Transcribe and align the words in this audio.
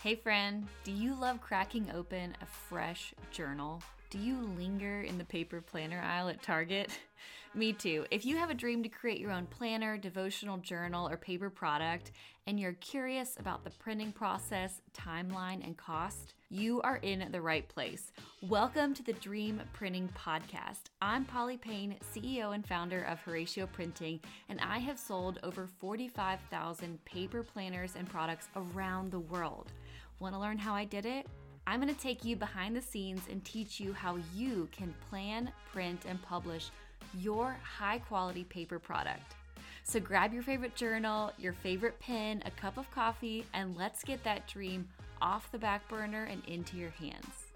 Hey, 0.00 0.14
friend, 0.14 0.68
do 0.84 0.92
you 0.92 1.12
love 1.12 1.40
cracking 1.40 1.90
open 1.92 2.36
a 2.40 2.46
fresh 2.46 3.12
journal? 3.32 3.82
Do 4.10 4.18
you 4.18 4.36
linger 4.56 5.00
in 5.00 5.18
the 5.18 5.24
paper 5.24 5.60
planner 5.60 6.00
aisle 6.00 6.28
at 6.28 6.40
Target? 6.40 6.92
Me 7.54 7.72
too. 7.72 8.06
If 8.12 8.24
you 8.24 8.36
have 8.36 8.48
a 8.48 8.54
dream 8.54 8.84
to 8.84 8.88
create 8.88 9.18
your 9.18 9.32
own 9.32 9.46
planner, 9.46 9.98
devotional 9.98 10.58
journal, 10.58 11.08
or 11.08 11.16
paper 11.16 11.50
product, 11.50 12.12
and 12.46 12.60
you're 12.60 12.74
curious 12.74 13.36
about 13.40 13.64
the 13.64 13.70
printing 13.70 14.12
process, 14.12 14.80
timeline, 14.96 15.64
and 15.64 15.76
cost, 15.76 16.34
you 16.48 16.80
are 16.82 16.98
in 16.98 17.28
the 17.32 17.40
right 17.40 17.68
place. 17.68 18.12
Welcome 18.42 18.94
to 18.94 19.02
the 19.02 19.12
Dream 19.14 19.60
Printing 19.72 20.08
Podcast. 20.16 20.90
I'm 21.02 21.24
Polly 21.24 21.56
Payne, 21.56 21.96
CEO 22.14 22.54
and 22.54 22.64
founder 22.64 23.02
of 23.02 23.20
Horatio 23.20 23.66
Printing, 23.66 24.20
and 24.48 24.60
I 24.60 24.78
have 24.78 24.98
sold 24.98 25.40
over 25.42 25.66
45,000 25.66 27.04
paper 27.04 27.42
planners 27.42 27.96
and 27.98 28.08
products 28.08 28.48
around 28.54 29.10
the 29.10 29.20
world. 29.20 29.72
Want 30.20 30.34
to 30.34 30.40
learn 30.40 30.58
how 30.58 30.74
I 30.74 30.84
did 30.84 31.06
it? 31.06 31.28
I'm 31.64 31.80
going 31.80 31.94
to 31.94 32.00
take 32.00 32.24
you 32.24 32.34
behind 32.34 32.74
the 32.74 32.82
scenes 32.82 33.22
and 33.30 33.44
teach 33.44 33.78
you 33.78 33.92
how 33.92 34.18
you 34.34 34.68
can 34.72 34.92
plan, 35.08 35.52
print, 35.72 36.06
and 36.08 36.20
publish 36.22 36.70
your 37.16 37.56
high 37.62 37.98
quality 38.00 38.42
paper 38.42 38.80
product. 38.80 39.36
So 39.84 40.00
grab 40.00 40.34
your 40.34 40.42
favorite 40.42 40.74
journal, 40.74 41.30
your 41.38 41.52
favorite 41.52 42.00
pen, 42.00 42.42
a 42.46 42.50
cup 42.50 42.78
of 42.78 42.90
coffee, 42.90 43.46
and 43.54 43.76
let's 43.76 44.02
get 44.02 44.24
that 44.24 44.48
dream 44.48 44.88
off 45.22 45.52
the 45.52 45.58
back 45.58 45.86
burner 45.88 46.24
and 46.24 46.42
into 46.48 46.76
your 46.76 46.90
hands. 46.90 47.52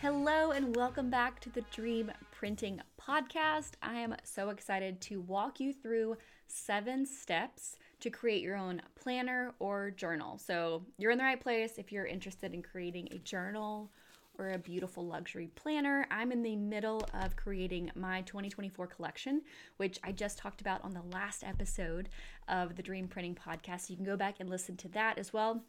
Hello, 0.00 0.52
and 0.52 0.76
welcome 0.76 1.10
back 1.10 1.40
to 1.40 1.50
the 1.50 1.64
Dream 1.72 2.12
Printing 2.30 2.80
Podcast. 3.00 3.72
I 3.82 3.94
am 3.94 4.14
so 4.22 4.50
excited 4.50 5.00
to 5.02 5.20
walk 5.22 5.58
you 5.58 5.72
through 5.72 6.18
seven 6.46 7.04
steps 7.04 7.78
to 8.04 8.10
create 8.10 8.42
your 8.42 8.54
own 8.54 8.82
planner 8.96 9.54
or 9.60 9.90
journal. 9.90 10.36
So 10.36 10.82
you're 10.98 11.10
in 11.10 11.16
the 11.16 11.24
right 11.24 11.40
place 11.40 11.78
if 11.78 11.90
you're 11.90 12.04
interested 12.04 12.52
in 12.52 12.60
creating 12.60 13.08
a 13.12 13.18
journal 13.18 13.90
or 14.36 14.50
a 14.50 14.58
beautiful 14.58 15.06
luxury 15.06 15.48
planner. 15.54 16.06
I'm 16.10 16.30
in 16.30 16.42
the 16.42 16.54
middle 16.54 17.00
of 17.14 17.34
creating 17.34 17.90
my 17.94 18.20
2024 18.22 18.88
collection, 18.88 19.40
which 19.78 19.98
I 20.04 20.12
just 20.12 20.36
talked 20.36 20.60
about 20.60 20.84
on 20.84 20.92
the 20.92 21.00
last 21.14 21.44
episode 21.44 22.10
of 22.46 22.76
the 22.76 22.82
Dream 22.82 23.08
Printing 23.08 23.36
Podcast. 23.36 23.88
You 23.88 23.96
can 23.96 24.04
go 24.04 24.18
back 24.18 24.34
and 24.38 24.50
listen 24.50 24.76
to 24.78 24.88
that 24.88 25.18
as 25.18 25.32
well. 25.32 25.62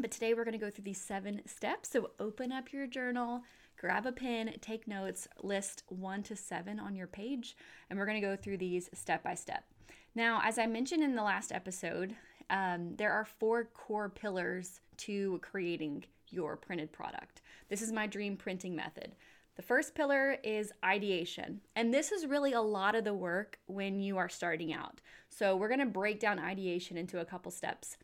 But 0.00 0.10
today 0.10 0.32
we're 0.32 0.44
going 0.44 0.58
to 0.58 0.64
go 0.64 0.70
through 0.70 0.84
these 0.84 1.02
seven 1.02 1.42
steps. 1.44 1.90
So 1.90 2.12
open 2.18 2.50
up 2.50 2.72
your 2.72 2.86
journal, 2.86 3.42
grab 3.76 4.06
a 4.06 4.12
pen, 4.12 4.54
take 4.62 4.88
notes, 4.88 5.28
list 5.42 5.82
one 5.88 6.22
to 6.22 6.34
seven 6.34 6.80
on 6.80 6.96
your 6.96 7.08
page, 7.08 7.58
and 7.90 7.98
we're 7.98 8.06
going 8.06 8.22
to 8.22 8.26
go 8.26 8.36
through 8.36 8.56
these 8.56 8.88
step 8.94 9.22
by 9.22 9.34
step. 9.34 9.64
Now, 10.14 10.40
as 10.44 10.58
I 10.58 10.66
mentioned 10.66 11.02
in 11.02 11.14
the 11.14 11.22
last 11.22 11.52
episode, 11.52 12.16
um, 12.50 12.94
there 12.96 13.12
are 13.12 13.24
four 13.24 13.64
core 13.64 14.08
pillars 14.08 14.80
to 14.98 15.38
creating 15.42 16.04
your 16.30 16.56
printed 16.56 16.92
product. 16.92 17.40
This 17.68 17.82
is 17.82 17.92
my 17.92 18.06
dream 18.06 18.36
printing 18.36 18.74
method. 18.74 19.14
The 19.56 19.62
first 19.62 19.94
pillar 19.94 20.38
is 20.44 20.72
ideation, 20.84 21.60
and 21.74 21.92
this 21.92 22.12
is 22.12 22.26
really 22.26 22.52
a 22.52 22.60
lot 22.60 22.94
of 22.94 23.04
the 23.04 23.14
work 23.14 23.58
when 23.66 24.00
you 24.00 24.16
are 24.16 24.28
starting 24.28 24.72
out. 24.72 25.00
So, 25.28 25.56
we're 25.56 25.68
gonna 25.68 25.86
break 25.86 26.20
down 26.20 26.38
ideation 26.38 26.96
into 26.96 27.20
a 27.20 27.24
couple 27.24 27.50
steps. 27.50 27.96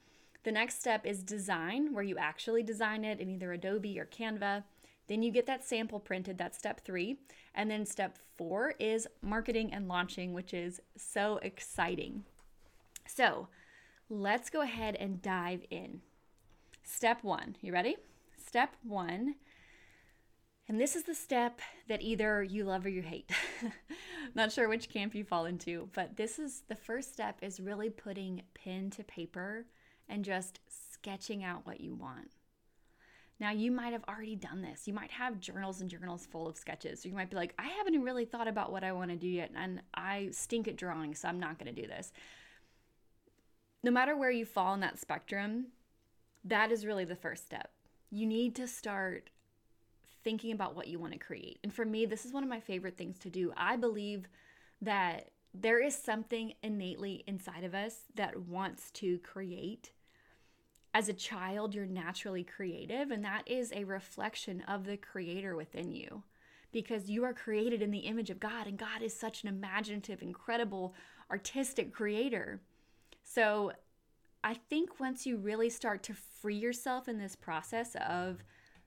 The 0.43 0.53
next 0.53 0.81
step 0.81 1.07
is 1.07 1.23
design, 1.23 1.95
where 1.95 2.05
you 2.05 2.19
actually 2.19 2.63
design 2.63 3.05
it 3.05 3.19
in 3.19 3.31
either 3.31 3.53
Adobe 3.53 3.99
or 3.99 4.05
Canva. 4.05 4.65
Then 5.07 5.23
you 5.23 5.31
get 5.31 5.47
that 5.47 5.65
sample 5.65 6.01
printed, 6.01 6.39
that's 6.39 6.59
step 6.59 6.81
three. 6.81 7.19
And 7.55 7.71
then 7.71 7.87
step 7.87 8.19
four 8.37 8.75
is 8.79 9.07
marketing 9.23 9.73
and 9.73 9.89
launching, 9.89 10.33
which 10.33 10.55
is 10.55 10.81
so 10.97 11.39
exciting. 11.43 12.25
So 13.07 13.49
let's 14.09 14.51
go 14.51 14.63
ahead 14.63 14.97
and 14.97 15.21
dive 15.21 15.65
in. 15.71 16.01
Step 16.83 17.23
one, 17.23 17.57
you 17.61 17.73
ready? 17.73 17.97
Step 18.37 18.77
one, 18.83 19.37
and 20.69 20.81
this 20.81 20.97
is 20.97 21.05
the 21.05 21.15
step 21.15 21.61
that 21.89 22.03
either 22.03 22.43
you 22.43 22.65
love 22.65 22.87
or 22.87 22.89
you 22.89 23.03
hate. 23.03 23.31
Not 24.35 24.51
sure 24.51 24.69
which 24.69 24.89
camp 24.89 25.15
you 25.15 25.23
fall 25.23 25.45
into, 25.45 25.91
but 25.93 26.17
this 26.17 26.39
is 26.39 26.63
the 26.69 26.75
first 26.75 27.13
step 27.13 27.39
is 27.43 27.61
really 27.61 27.91
putting 27.91 28.43
pen 28.55 28.91
to 28.91 29.05
paper 29.05 29.67
and 30.09 30.25
just 30.25 30.61
sketching 30.69 31.45
out 31.45 31.67
what 31.67 31.81
you 31.81 31.95
want. 31.95 32.31
Now, 33.41 33.51
you 33.51 33.73
might 33.73 33.93
have 33.93 34.05
already 34.09 34.37
done 34.37 34.63
this. 34.63 34.87
You 34.87 34.95
might 34.95 35.11
have 35.11 35.41
journals 35.41 35.81
and 35.81 35.91
journals 35.91 36.25
full 36.25 36.47
of 36.47 36.57
sketches. 36.57 37.03
So 37.03 37.09
you 37.09 37.15
might 37.15 37.31
be 37.31 37.37
like, 37.37 37.55
I 37.59 37.67
haven't 37.67 38.01
really 38.03 38.25
thought 38.25 38.47
about 38.47 38.71
what 38.71 38.85
I 38.85 38.93
want 38.93 39.11
to 39.11 39.17
do 39.17 39.27
yet, 39.29 39.51
and 39.57 39.83
I 39.93 40.29
stink 40.31 40.69
at 40.69 40.77
drawing, 40.77 41.15
so 41.15 41.29
I'm 41.29 41.41
not 41.41 41.59
going 41.59 41.75
to 41.75 41.83
do 41.83 41.89
this. 41.89 42.13
No 43.83 43.91
matter 43.91 44.17
where 44.17 44.31
you 44.31 44.47
fall 44.47 44.73
in 44.75 44.81
that 44.81 44.99
spectrum, 44.99 45.67
that 46.45 46.71
is 46.71 46.87
really 46.87 47.05
the 47.05 47.17
first 47.17 47.45
step. 47.45 47.71
You 48.11 48.27
need 48.27 48.55
to 48.57 48.69
start 48.69 49.31
thinking 50.23 50.53
about 50.53 50.75
what 50.75 50.89
you 50.89 50.99
want 50.99 51.13
to 51.13 51.19
create. 51.19 51.59
And 51.63 51.75
for 51.75 51.85
me, 51.85 52.07
this 52.07 52.25
is 52.25 52.33
one 52.33 52.45
of 52.45 52.49
my 52.49 52.61
favorite 52.61 52.97
things 52.97 53.19
to 53.19 53.31
do. 53.31 53.53
I 53.57 53.77
believe 53.77 54.29
that 54.81 55.31
there 55.53 55.83
is 55.83 55.95
something 55.95 56.55
innately 56.63 57.25
inside 57.27 57.65
of 57.65 57.75
us 57.75 58.05
that 58.15 58.41
wants 58.41 58.91
to 58.93 59.19
create 59.19 59.93
as 60.95 61.09
a 61.09 61.13
child, 61.13 61.75
you're 61.75 61.87
naturally 61.87 62.45
creative, 62.45 63.11
and 63.11 63.25
that 63.25 63.43
is 63.47 63.73
a 63.73 63.83
reflection 63.83 64.63
of 64.69 64.87
the 64.87 64.97
creator 64.97 65.57
within 65.57 65.91
you 65.91 66.23
because 66.71 67.11
you 67.11 67.25
are 67.25 67.35
created 67.35 67.83
in 67.83 67.91
the 67.91 68.01
image 68.01 68.31
of 68.31 68.41
God, 68.41 68.67
and 68.67 68.79
God 68.79 69.03
is 69.03 69.15
such 69.15 69.43
an 69.43 69.49
imaginative, 69.49 70.23
incredible, 70.23 70.95
artistic 71.31 71.93
creator. 71.93 72.61
So, 73.23 73.73
I 74.43 74.55
think 74.55 75.01
once 75.01 75.25
you 75.25 75.39
really 75.39 75.71
start 75.71 76.03
to 76.05 76.15
free 76.15 76.57
yourself 76.57 77.09
in 77.09 77.19
this 77.19 77.35
process 77.35 77.97
of 78.07 78.45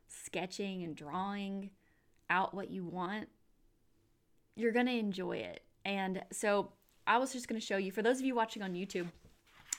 sketching 0.07 0.83
and 0.83 0.95
drawing 0.95 1.71
out 2.29 2.53
what 2.53 2.69
you 2.69 2.83
want, 2.83 3.27
you're 4.55 4.73
going 4.73 4.85
to 4.85 4.91
enjoy 4.91 5.37
it. 5.37 5.61
And 5.83 6.23
so, 6.31 6.71
I 7.05 7.17
was 7.17 7.33
just 7.33 7.47
going 7.47 7.59
to 7.59 7.65
show 7.65 7.77
you, 7.77 7.91
for 7.91 8.01
those 8.01 8.19
of 8.19 8.25
you 8.25 8.35
watching 8.35 8.61
on 8.61 8.73
YouTube, 8.73 9.07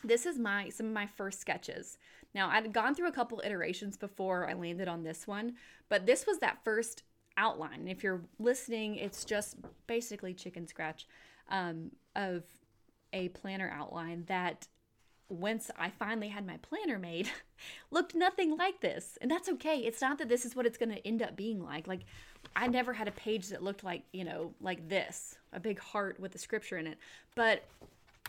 this 0.05 0.27
is 0.27 0.39
my 0.39 0.69
some 0.69 0.87
of 0.87 0.93
my 0.93 1.07
first 1.07 1.41
sketches. 1.41 1.99
Now, 2.35 2.51
I'd 2.51 2.73
gone 2.73 2.95
through 2.95 3.09
a 3.09 3.13
couple 3.13 3.43
iterations 3.45 3.97
before 3.97 4.49
I 4.49 4.53
landed 4.53 4.87
on 4.87 5.03
this 5.03 5.27
one, 5.27 5.55
but 5.89 6.07
this 6.07 6.27
was 6.27 6.39
that 6.39 6.63
first 6.63 7.03
outline. 7.37 7.89
If 7.89 8.03
you're 8.03 8.23
listening, 8.39 8.97
it's 8.97 9.25
just 9.25 9.57
basically 9.87 10.35
chicken 10.35 10.67
scratch 10.67 11.07
um, 11.49 11.93
of 12.15 12.45
a 13.13 13.29
planner 13.31 13.73
outline 13.75 14.25
that 14.27 14.69
once 15.31 15.71
I 15.79 15.91
finally 15.91 16.29
had 16.29 16.47
my 16.47 16.57
planner 16.59 16.99
made, 16.99 17.31
looked 17.91 18.15
nothing 18.15 18.57
like 18.57 18.81
this. 18.81 19.19
And 19.21 19.31
that's 19.31 19.49
okay. 19.51 19.79
It's 19.79 20.01
not 20.01 20.19
that 20.19 20.29
this 20.29 20.45
is 20.45 20.57
what 20.57 20.67
it's 20.67 20.79
going 20.79 20.91
to 20.91 21.07
end 21.07 21.23
up 21.23 21.37
being 21.37 21.63
like. 21.63 21.87
Like, 21.87 22.01
I 22.57 22.67
never 22.67 22.93
had 22.93 23.09
a 23.09 23.13
page 23.13 23.49
that 23.49 23.63
looked 23.63 23.85
like, 23.85 24.05
you 24.13 24.25
know, 24.25 24.55
like 24.61 24.89
this 24.89 25.37
a 25.53 25.61
big 25.61 25.79
heart 25.79 26.19
with 26.21 26.35
a 26.35 26.39
scripture 26.39 26.79
in 26.79 26.87
it. 26.87 26.99
But 27.35 27.65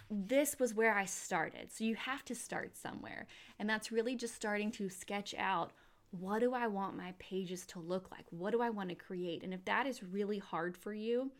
this 0.10 0.58
was 0.60 0.74
where 0.74 0.96
I 0.96 1.06
started. 1.06 1.72
So 1.72 1.84
you 1.84 1.96
have 1.96 2.26
to 2.26 2.36
start 2.36 2.76
somewhere. 2.76 3.28
And 3.60 3.70
that's 3.70 3.92
really 3.92 4.16
just 4.16 4.36
starting 4.36 4.72
to 4.74 4.90
sketch 4.90 5.36
out 5.38 5.72
what 6.12 6.40
do 6.40 6.54
I 6.54 6.68
want 6.68 6.98
my 6.98 7.14
pages 7.20 7.68
to 7.68 7.80
look 7.80 8.10
like? 8.10 8.26
What 8.32 8.52
do 8.52 8.62
I 8.62 8.72
want 8.72 8.90
to 8.90 8.96
create? 8.96 9.44
And 9.44 9.54
if 9.54 9.64
that 9.66 9.86
is 9.86 10.02
really 10.02 10.40
hard 10.40 10.76
for 10.76 10.92
you, 10.92 11.32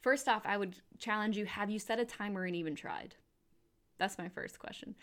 first 0.00 0.28
off, 0.28 0.42
I 0.44 0.56
would 0.56 0.74
challenge 0.98 1.36
you 1.36 1.46
have 1.46 1.70
you 1.70 1.78
set 1.78 2.00
a 2.00 2.04
timer 2.04 2.44
and 2.44 2.56
even 2.56 2.74
tried? 2.74 3.14
That's 3.98 4.18
my 4.18 4.28
first 4.28 4.58
question. 4.58 4.96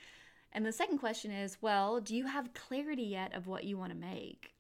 And 0.52 0.66
the 0.66 0.72
second 0.72 0.98
question 0.98 1.32
is 1.32 1.58
well, 1.62 2.02
do 2.02 2.16
you 2.16 2.26
have 2.26 2.54
clarity 2.54 3.04
yet 3.04 3.34
of 3.34 3.48
what 3.48 3.64
you 3.64 3.78
want 3.78 3.92
to 3.92 3.98
make? 3.98 4.54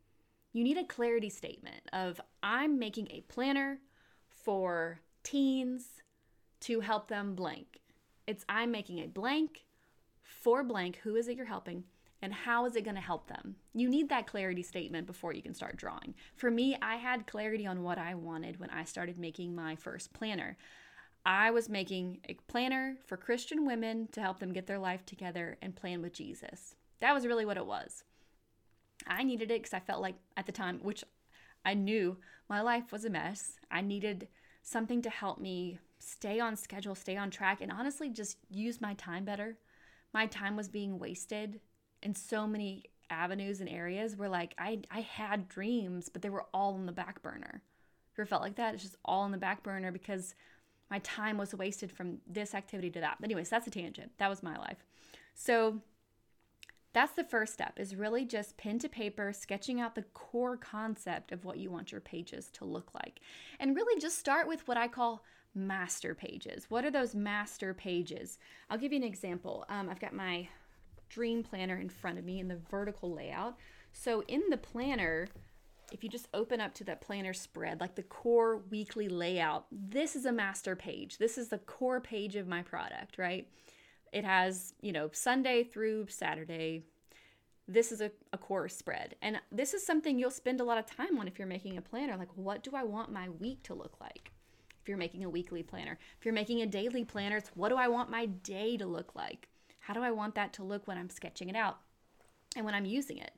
You 0.53 0.63
need 0.63 0.77
a 0.77 0.85
clarity 0.85 1.29
statement 1.29 1.81
of 1.91 2.21
I'm 2.41 2.79
making 2.79 3.09
a 3.11 3.21
planner 3.21 3.79
for 4.29 5.01
teens 5.23 6.01
to 6.61 6.79
help 6.79 7.09
them 7.09 7.35
blank. 7.35 7.82
It's 8.27 8.45
I'm 8.47 8.71
making 8.71 8.99
a 8.99 9.07
blank 9.07 9.65
for 10.23 10.63
blank. 10.63 10.99
Who 11.03 11.15
is 11.15 11.27
it 11.27 11.37
you're 11.37 11.45
helping? 11.45 11.83
And 12.21 12.33
how 12.33 12.65
is 12.65 12.77
it 12.77 12.85
going 12.85 12.95
to 12.95 13.01
help 13.01 13.27
them? 13.27 13.57
You 13.73 13.89
need 13.89 14.07
that 14.07 14.27
clarity 14.27 14.63
statement 14.63 15.07
before 15.07 15.33
you 15.33 15.41
can 15.41 15.53
start 15.53 15.75
drawing. 15.75 16.15
For 16.37 16.49
me, 16.49 16.77
I 16.81 16.95
had 16.95 17.27
clarity 17.27 17.67
on 17.67 17.83
what 17.83 17.97
I 17.97 18.15
wanted 18.15 18.61
when 18.61 18.69
I 18.69 18.85
started 18.85 19.17
making 19.17 19.53
my 19.53 19.75
first 19.75 20.13
planner. 20.13 20.57
I 21.25 21.51
was 21.51 21.67
making 21.67 22.19
a 22.29 22.37
planner 22.47 22.97
for 23.05 23.17
Christian 23.17 23.65
women 23.65 24.07
to 24.13 24.21
help 24.21 24.39
them 24.39 24.53
get 24.53 24.67
their 24.67 24.79
life 24.79 25.05
together 25.05 25.57
and 25.61 25.75
plan 25.75 26.01
with 26.01 26.13
Jesus. 26.13 26.75
That 27.01 27.13
was 27.13 27.27
really 27.27 27.45
what 27.45 27.57
it 27.57 27.65
was. 27.65 28.05
I 29.05 29.23
needed 29.23 29.51
it 29.51 29.61
because 29.61 29.73
I 29.73 29.79
felt 29.79 30.01
like 30.01 30.15
at 30.37 30.45
the 30.45 30.51
time, 30.53 30.79
which 30.81 31.03
I 31.65 31.73
knew 31.73 32.17
my 32.49 32.61
life 32.61 32.91
was 32.91 33.03
a 33.03 33.09
mess, 33.09 33.57
I 33.69 33.81
needed 33.81 34.29
something 34.61 35.01
to 35.01 35.09
help 35.09 35.39
me 35.39 35.79
stay 36.03 36.39
on 36.39 36.55
schedule, 36.55 36.95
stay 36.95 37.17
on 37.17 37.29
track, 37.29 37.61
and 37.61 37.71
honestly 37.71 38.09
just 38.09 38.37
use 38.49 38.81
my 38.81 38.93
time 38.95 39.25
better. 39.25 39.57
My 40.13 40.25
time 40.27 40.55
was 40.55 40.67
being 40.67 40.99
wasted 40.99 41.59
in 42.01 42.13
so 42.13 42.45
many 42.45 42.83
avenues 43.09 43.61
and 43.61 43.69
areas 43.69 44.15
where 44.15 44.29
like 44.29 44.53
I 44.57 44.79
I 44.91 45.01
had 45.01 45.49
dreams, 45.49 46.09
but 46.09 46.21
they 46.21 46.29
were 46.29 46.45
all 46.53 46.73
on 46.73 46.85
the 46.85 46.91
back 46.91 47.21
burner. 47.21 47.61
You 47.61 48.21
ever 48.21 48.25
felt 48.27 48.41
like 48.41 48.55
that? 48.55 48.73
It's 48.73 48.83
just 48.83 48.97
all 49.05 49.21
on 49.21 49.31
the 49.31 49.37
back 49.37 49.63
burner 49.63 49.91
because 49.91 50.35
my 50.89 50.99
time 50.99 51.37
was 51.37 51.55
wasted 51.55 51.91
from 51.91 52.19
this 52.27 52.53
activity 52.53 52.91
to 52.91 52.99
that. 52.99 53.17
But 53.19 53.27
anyways, 53.27 53.49
that's 53.49 53.67
a 53.67 53.71
tangent. 53.71 54.11
That 54.19 54.29
was 54.29 54.43
my 54.43 54.57
life. 54.57 54.85
So 55.33 55.81
that's 56.93 57.13
the 57.13 57.23
first 57.23 57.53
step 57.53 57.79
is 57.79 57.95
really 57.95 58.23
just 58.23 58.55
pen 58.55 58.77
to 58.79 58.87
paper 58.87 59.33
sketching 59.33 59.81
out 59.81 59.95
the 59.95 60.03
core 60.13 60.55
concept 60.55 61.31
of 61.31 61.43
what 61.43 61.57
you 61.57 61.71
want 61.71 61.91
your 61.91 62.01
pages 62.01 62.49
to 62.51 62.65
look 62.65 62.93
like 62.93 63.19
and 63.59 63.75
really 63.75 63.99
just 63.99 64.19
start 64.19 64.47
with 64.47 64.67
what 64.67 64.77
i 64.77 64.87
call 64.87 65.23
master 65.55 66.15
pages 66.15 66.65
what 66.69 66.83
are 66.83 66.91
those 66.91 67.13
master 67.13 67.73
pages 67.73 68.39
i'll 68.69 68.77
give 68.77 68.91
you 68.91 68.97
an 68.97 69.03
example 69.03 69.65
um, 69.69 69.89
i've 69.89 69.99
got 69.99 70.13
my 70.13 70.47
dream 71.09 71.43
planner 71.43 71.77
in 71.77 71.89
front 71.89 72.17
of 72.17 72.25
me 72.25 72.39
in 72.39 72.47
the 72.47 72.59
vertical 72.69 73.13
layout 73.13 73.55
so 73.91 74.23
in 74.27 74.41
the 74.49 74.57
planner 74.57 75.27
if 75.93 76.03
you 76.03 76.09
just 76.09 76.27
open 76.33 76.59
up 76.59 76.73
to 76.73 76.83
that 76.85 77.01
planner 77.01 77.33
spread, 77.33 77.79
like 77.79 77.95
the 77.95 78.03
core 78.03 78.63
weekly 78.71 79.07
layout, 79.07 79.67
this 79.71 80.15
is 80.15 80.25
a 80.25 80.31
master 80.31 80.75
page. 80.75 81.19
This 81.19 81.37
is 81.37 81.49
the 81.49 81.59
core 81.59 82.01
page 82.01 82.35
of 82.35 82.47
my 82.47 82.63
product, 82.63 83.19
right? 83.19 83.47
It 84.11 84.25
has, 84.25 84.73
you 84.81 84.91
know, 84.91 85.09
Sunday 85.13 85.63
through 85.63 86.07
Saturday. 86.09 86.83
This 87.67 87.91
is 87.91 88.01
a, 88.01 88.11
a 88.33 88.37
core 88.39 88.69
spread. 88.69 89.15
And 89.21 89.39
this 89.51 89.73
is 89.75 89.85
something 89.85 90.17
you'll 90.17 90.31
spend 90.31 90.59
a 90.59 90.63
lot 90.63 90.79
of 90.79 90.87
time 90.87 91.19
on 91.19 91.27
if 91.27 91.37
you're 91.37 91.47
making 91.47 91.77
a 91.77 91.81
planner. 91.81 92.17
Like, 92.17 92.35
what 92.35 92.63
do 92.63 92.71
I 92.73 92.83
want 92.83 93.11
my 93.11 93.29
week 93.29 93.61
to 93.63 93.75
look 93.75 93.95
like? 94.01 94.32
If 94.83 94.89
you're 94.89 94.97
making 94.97 95.23
a 95.23 95.29
weekly 95.29 95.63
planner, 95.63 95.97
if 96.19 96.25
you're 96.25 96.33
making 96.33 96.61
a 96.61 96.65
daily 96.65 97.05
planner, 97.05 97.37
it's 97.37 97.49
what 97.55 97.69
do 97.69 97.77
I 97.77 97.87
want 97.87 98.09
my 98.09 98.25
day 98.25 98.75
to 98.75 98.85
look 98.85 99.15
like? 99.15 99.47
How 99.79 99.93
do 99.93 100.01
I 100.01 100.11
want 100.11 100.35
that 100.35 100.51
to 100.53 100.63
look 100.63 100.89
when 100.89 100.97
I'm 100.97 101.09
sketching 101.09 101.47
it 101.47 101.55
out 101.55 101.77
and 102.57 102.65
when 102.65 102.75
I'm 102.75 102.83
using 102.83 103.17
it? 103.17 103.31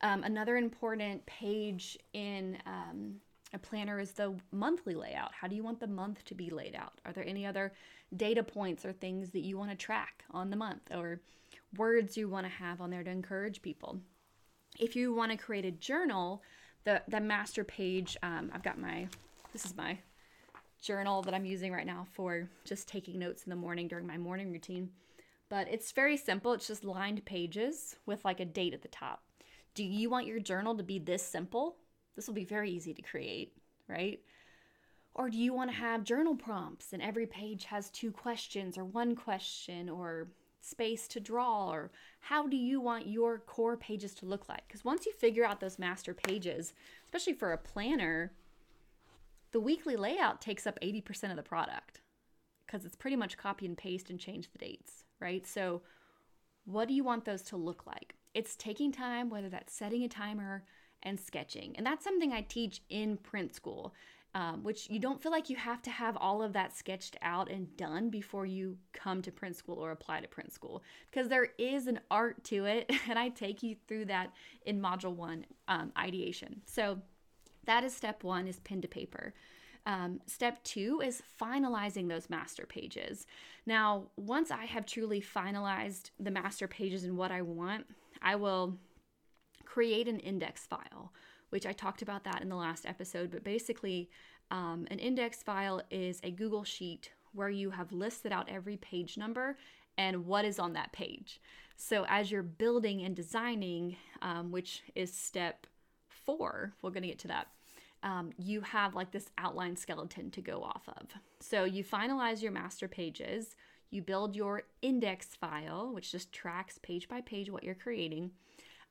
Um, 0.00 0.24
another 0.24 0.56
important 0.56 1.24
page 1.24 1.96
in 2.14 2.58
um, 2.66 3.20
a 3.54 3.60
planner 3.60 4.00
is 4.00 4.10
the 4.10 4.34
monthly 4.50 4.96
layout. 4.96 5.30
How 5.32 5.46
do 5.46 5.54
you 5.54 5.62
want 5.62 5.78
the 5.78 5.86
month 5.86 6.24
to 6.24 6.34
be 6.34 6.50
laid 6.50 6.74
out? 6.74 6.94
Are 7.06 7.12
there 7.12 7.24
any 7.24 7.46
other 7.46 7.72
data 8.16 8.42
points 8.42 8.84
or 8.84 8.92
things 8.92 9.30
that 9.30 9.44
you 9.44 9.56
want 9.56 9.70
to 9.70 9.76
track 9.76 10.24
on 10.32 10.50
the 10.50 10.56
month 10.56 10.90
or 10.92 11.20
words 11.76 12.16
you 12.16 12.28
want 12.28 12.44
to 12.44 12.52
have 12.52 12.80
on 12.80 12.90
there 12.90 13.04
to 13.04 13.10
encourage 13.10 13.62
people? 13.62 14.00
If 14.80 14.96
you 14.96 15.14
want 15.14 15.30
to 15.30 15.38
create 15.38 15.64
a 15.64 15.70
journal, 15.70 16.42
the, 16.82 17.02
the 17.06 17.20
master 17.20 17.62
page, 17.62 18.16
um, 18.24 18.50
I've 18.52 18.64
got 18.64 18.80
my, 18.80 19.06
this 19.52 19.64
is 19.64 19.76
my 19.76 19.98
journal 20.80 21.22
that 21.22 21.34
I'm 21.34 21.44
using 21.44 21.72
right 21.72 21.86
now 21.86 22.06
for 22.12 22.48
just 22.64 22.88
taking 22.88 23.18
notes 23.18 23.44
in 23.44 23.50
the 23.50 23.56
morning 23.56 23.88
during 23.88 24.06
my 24.06 24.18
morning 24.18 24.52
routine. 24.52 24.90
But 25.48 25.68
it's 25.68 25.92
very 25.92 26.16
simple. 26.16 26.52
It's 26.52 26.66
just 26.66 26.84
lined 26.84 27.24
pages 27.24 27.96
with 28.06 28.24
like 28.24 28.40
a 28.40 28.44
date 28.44 28.74
at 28.74 28.82
the 28.82 28.88
top. 28.88 29.22
Do 29.74 29.84
you 29.84 30.10
want 30.10 30.26
your 30.26 30.40
journal 30.40 30.76
to 30.76 30.82
be 30.82 30.98
this 30.98 31.22
simple? 31.22 31.76
This 32.16 32.26
will 32.26 32.34
be 32.34 32.44
very 32.44 32.70
easy 32.70 32.92
to 32.94 33.02
create, 33.02 33.52
right? 33.88 34.20
Or 35.14 35.30
do 35.30 35.36
you 35.36 35.52
want 35.52 35.70
to 35.70 35.76
have 35.76 36.04
journal 36.04 36.36
prompts 36.36 36.92
and 36.92 37.02
every 37.02 37.26
page 37.26 37.64
has 37.66 37.90
two 37.90 38.12
questions 38.12 38.76
or 38.78 38.84
one 38.84 39.16
question 39.16 39.88
or 39.88 40.28
space 40.60 41.08
to 41.08 41.20
draw? 41.20 41.70
Or 41.70 41.90
how 42.20 42.46
do 42.46 42.56
you 42.56 42.80
want 42.80 43.08
your 43.08 43.38
core 43.38 43.76
pages 43.76 44.14
to 44.16 44.26
look 44.26 44.48
like? 44.48 44.66
Because 44.68 44.84
once 44.84 45.06
you 45.06 45.12
figure 45.12 45.44
out 45.44 45.60
those 45.60 45.78
master 45.78 46.14
pages, 46.14 46.72
especially 47.04 47.32
for 47.32 47.52
a 47.52 47.58
planner, 47.58 48.32
the 49.52 49.60
weekly 49.60 49.96
layout 49.96 50.40
takes 50.40 50.66
up 50.66 50.78
80% 50.80 51.30
of 51.30 51.36
the 51.36 51.42
product 51.42 52.00
because 52.66 52.84
it's 52.84 52.96
pretty 52.96 53.16
much 53.16 53.36
copy 53.36 53.66
and 53.66 53.76
paste 53.76 54.10
and 54.10 54.20
change 54.20 54.50
the 54.52 54.58
dates, 54.58 55.04
right? 55.20 55.46
So, 55.46 55.82
what 56.64 56.86
do 56.86 56.94
you 56.94 57.02
want 57.02 57.24
those 57.24 57.42
to 57.44 57.56
look 57.56 57.86
like? 57.86 58.14
It's 58.34 58.54
taking 58.54 58.92
time, 58.92 59.30
whether 59.30 59.48
that's 59.48 59.72
setting 59.72 60.04
a 60.04 60.08
timer 60.08 60.64
and 61.02 61.18
sketching. 61.18 61.74
And 61.76 61.86
that's 61.86 62.04
something 62.04 62.32
I 62.32 62.42
teach 62.42 62.82
in 62.90 63.16
print 63.16 63.54
school, 63.54 63.94
um, 64.34 64.62
which 64.62 64.90
you 64.90 64.98
don't 64.98 65.22
feel 65.22 65.32
like 65.32 65.48
you 65.48 65.56
have 65.56 65.80
to 65.82 65.90
have 65.90 66.16
all 66.18 66.42
of 66.42 66.52
that 66.52 66.76
sketched 66.76 67.16
out 67.22 67.50
and 67.50 67.74
done 67.78 68.10
before 68.10 68.44
you 68.44 68.76
come 68.92 69.22
to 69.22 69.32
print 69.32 69.56
school 69.56 69.76
or 69.76 69.92
apply 69.92 70.20
to 70.20 70.28
print 70.28 70.52
school, 70.52 70.82
because 71.10 71.28
there 71.28 71.48
is 71.58 71.86
an 71.86 72.00
art 72.10 72.44
to 72.44 72.66
it. 72.66 72.90
And 73.08 73.18
I 73.18 73.30
take 73.30 73.62
you 73.62 73.76
through 73.86 74.06
that 74.06 74.32
in 74.66 74.80
module 74.80 75.14
one 75.14 75.46
um, 75.68 75.92
ideation. 75.96 76.60
So 76.66 76.98
that 77.68 77.84
is 77.84 77.94
step 77.94 78.24
one 78.24 78.48
is 78.48 78.58
pen 78.60 78.80
to 78.80 78.88
paper. 78.88 79.34
Um, 79.86 80.20
step 80.26 80.62
two 80.64 81.00
is 81.04 81.22
finalizing 81.40 82.08
those 82.08 82.28
master 82.28 82.66
pages. 82.66 83.26
Now, 83.66 84.08
once 84.16 84.50
I 84.50 84.64
have 84.64 84.86
truly 84.86 85.20
finalized 85.20 86.10
the 86.18 86.30
master 86.30 86.66
pages 86.66 87.04
and 87.04 87.16
what 87.16 87.30
I 87.30 87.42
want, 87.42 87.86
I 88.20 88.36
will 88.36 88.78
create 89.64 90.08
an 90.08 90.18
index 90.20 90.66
file, 90.66 91.12
which 91.50 91.66
I 91.66 91.72
talked 91.72 92.02
about 92.02 92.24
that 92.24 92.42
in 92.42 92.48
the 92.48 92.56
last 92.56 92.86
episode. 92.86 93.30
But 93.30 93.44
basically, 93.44 94.08
um, 94.50 94.86
an 94.90 94.98
index 94.98 95.42
file 95.42 95.82
is 95.90 96.20
a 96.22 96.30
Google 96.30 96.64
Sheet 96.64 97.12
where 97.32 97.50
you 97.50 97.70
have 97.70 97.92
listed 97.92 98.32
out 98.32 98.48
every 98.48 98.78
page 98.78 99.18
number 99.18 99.58
and 99.98 100.24
what 100.24 100.46
is 100.46 100.58
on 100.58 100.72
that 100.72 100.92
page. 100.92 101.40
So 101.76 102.06
as 102.08 102.30
you're 102.30 102.42
building 102.42 103.02
and 103.02 103.14
designing, 103.14 103.96
um, 104.22 104.50
which 104.50 104.82
is 104.94 105.12
step 105.12 105.66
four, 106.08 106.72
we're 106.80 106.90
going 106.90 107.02
to 107.02 107.08
get 107.08 107.18
to 107.20 107.28
that. 107.28 107.48
Um, 108.02 108.30
you 108.38 108.60
have 108.60 108.94
like 108.94 109.10
this 109.10 109.30
outline 109.38 109.76
skeleton 109.76 110.30
to 110.30 110.40
go 110.40 110.62
off 110.62 110.88
of. 110.88 111.08
So 111.40 111.64
you 111.64 111.82
finalize 111.82 112.42
your 112.42 112.52
master 112.52 112.86
pages, 112.86 113.56
you 113.90 114.02
build 114.02 114.36
your 114.36 114.62
index 114.82 115.26
file, 115.34 115.92
which 115.92 116.12
just 116.12 116.32
tracks 116.32 116.78
page 116.78 117.08
by 117.08 117.20
page 117.22 117.50
what 117.50 117.64
you're 117.64 117.74
creating. 117.74 118.30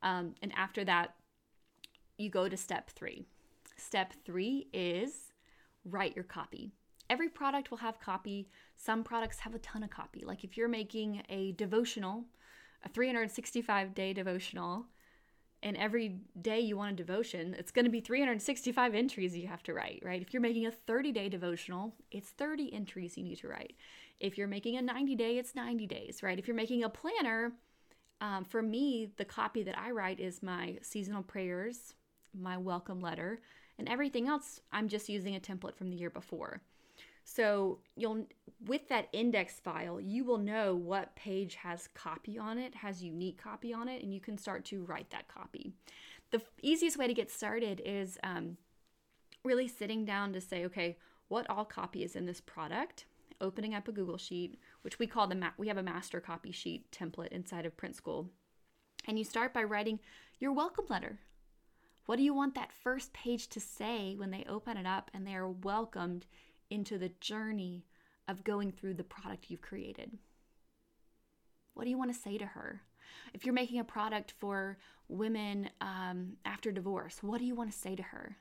Um, 0.01 0.35
and 0.41 0.51
after 0.55 0.83
that, 0.85 1.15
you 2.17 2.29
go 2.29 2.49
to 2.49 2.57
step 2.57 2.89
three. 2.89 3.25
Step 3.77 4.13
three 4.25 4.67
is 4.73 5.31
write 5.85 6.15
your 6.15 6.25
copy. 6.25 6.73
Every 7.09 7.29
product 7.29 7.71
will 7.71 7.77
have 7.77 7.99
copy. 7.99 8.49
Some 8.75 9.03
products 9.03 9.39
have 9.39 9.55
a 9.55 9.59
ton 9.59 9.83
of 9.83 9.89
copy. 9.89 10.23
Like 10.25 10.43
if 10.43 10.57
you're 10.57 10.67
making 10.67 11.23
a 11.29 11.53
devotional, 11.53 12.25
a 12.83 12.89
365 12.89 13.93
day 13.93 14.13
devotional, 14.13 14.87
and 15.63 15.75
every 15.77 16.19
day 16.41 16.59
you 16.59 16.77
want 16.77 16.93
a 16.93 16.95
devotion, 16.95 17.55
it's 17.57 17.71
going 17.71 17.85
to 17.85 17.91
be 17.91 17.99
365 17.99 18.93
entries 18.93 19.35
you 19.35 19.47
have 19.47 19.63
to 19.63 19.73
write, 19.73 20.01
right? 20.05 20.21
If 20.21 20.33
you're 20.33 20.41
making 20.41 20.67
a 20.67 20.71
30 20.71 21.11
day 21.11 21.29
devotional, 21.29 21.93
it's 22.11 22.29
30 22.29 22.73
entries 22.73 23.17
you 23.17 23.23
need 23.23 23.39
to 23.39 23.47
write. 23.47 23.75
If 24.19 24.37
you're 24.37 24.47
making 24.47 24.77
a 24.77 24.81
90 24.81 25.15
day, 25.15 25.37
it's 25.37 25.55
90 25.55 25.87
days, 25.87 26.21
right? 26.21 26.37
If 26.37 26.47
you're 26.47 26.55
making 26.55 26.83
a 26.83 26.89
planner, 26.89 27.53
um, 28.21 28.45
for 28.45 28.61
me, 28.61 29.09
the 29.17 29.25
copy 29.25 29.63
that 29.63 29.77
I 29.77 29.91
write 29.91 30.19
is 30.19 30.41
my 30.41 30.77
seasonal 30.81 31.23
prayers, 31.23 31.93
my 32.33 32.57
welcome 32.57 32.99
letter, 32.99 33.39
and 33.77 33.87
everything 33.87 34.27
else, 34.27 34.61
I'm 34.71 34.87
just 34.87 35.09
using 35.09 35.35
a 35.35 35.39
template 35.39 35.75
from 35.75 35.89
the 35.89 35.97
year 35.97 36.09
before. 36.09 36.61
So 37.29 37.79
you'll 37.97 38.25
with 38.65 38.87
that 38.87 39.09
index 39.11 39.59
file, 39.59 39.99
you 39.99 40.23
will 40.23 40.37
know 40.37 40.75
what 40.75 41.15
page 41.17 41.55
has 41.55 41.89
copy 41.93 42.39
on 42.39 42.57
it, 42.57 42.73
has 42.73 43.03
unique 43.03 43.37
copy 43.37 43.73
on 43.73 43.89
it, 43.89 44.01
and 44.01 44.13
you 44.13 44.21
can 44.21 44.37
start 44.37 44.63
to 44.65 44.83
write 44.85 45.09
that 45.09 45.27
copy. 45.27 45.73
The 46.31 46.41
easiest 46.61 46.97
way 46.97 47.05
to 47.05 47.13
get 47.13 47.29
started 47.29 47.81
is 47.85 48.17
um, 48.23 48.55
really 49.43 49.67
sitting 49.67 50.05
down 50.05 50.31
to 50.33 50.41
say, 50.41 50.65
okay, 50.65 50.97
what 51.27 51.47
all 51.49 51.65
copy 51.65 52.03
is 52.03 52.15
in 52.15 52.25
this 52.25 52.39
product? 52.39 53.05
Opening 53.41 53.75
up 53.75 53.89
a 53.89 53.91
Google 53.91 54.17
sheet, 54.17 54.57
which 54.81 54.97
we 54.97 55.05
call 55.05 55.27
the 55.27 55.35
ma- 55.35 55.51
we 55.57 55.67
have 55.67 55.77
a 55.77 55.83
master 55.83 56.21
copy 56.21 56.53
sheet 56.53 56.89
template 56.91 57.33
inside 57.33 57.65
of 57.65 57.75
Print 57.75 57.95
School, 57.97 58.29
and 59.05 59.19
you 59.19 59.25
start 59.25 59.53
by 59.53 59.63
writing 59.63 59.99
your 60.39 60.53
welcome 60.53 60.85
letter. 60.89 61.19
What 62.05 62.15
do 62.15 62.23
you 62.23 62.33
want 62.33 62.55
that 62.55 62.71
first 62.71 63.11
page 63.11 63.49
to 63.49 63.59
say 63.59 64.15
when 64.15 64.31
they 64.31 64.45
open 64.47 64.77
it 64.77 64.87
up 64.87 65.11
and 65.13 65.27
they 65.27 65.35
are 65.35 65.49
welcomed 65.49 66.25
into 66.69 66.97
the 66.97 67.11
journey 67.21 67.85
of 68.27 68.43
going 68.43 68.71
through 68.71 68.95
the 68.95 69.03
product 69.03 69.49
you've 69.49 69.61
created? 69.61 70.17
What 71.73 71.83
do 71.83 71.89
you 71.89 71.97
want 71.97 72.13
to 72.13 72.19
say 72.19 72.37
to 72.37 72.45
her? 72.45 72.81
If 73.33 73.45
you're 73.45 73.53
making 73.53 73.79
a 73.79 73.83
product 73.83 74.33
for 74.37 74.77
women 75.07 75.69
um, 75.79 76.33
after 76.45 76.71
divorce, 76.71 77.19
what 77.21 77.39
do 77.39 77.45
you 77.45 77.55
want 77.55 77.71
to 77.71 77.77
say 77.77 77.95
to 77.95 78.03
her? 78.03 78.37